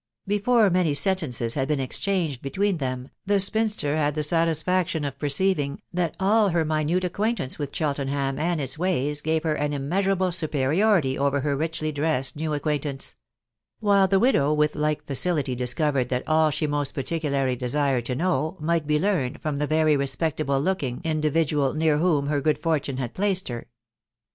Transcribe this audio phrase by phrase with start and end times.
[0.25, 5.79] Before many sentences had been exchanged between them, the spinster had the satisfaction of perceiving,
[5.93, 11.19] that all her minute acquaintance with Cheltenham and its ways gave her an immeasurable superiority
[11.19, 13.13] over her richly dressed new ac quaintance;
[13.79, 18.57] while the widow with like facility discovered that all she most particularly desired to know,
[18.59, 23.13] might be learned from the very respectable looking individual near whom her good fortune had
[23.13, 23.67] placed her.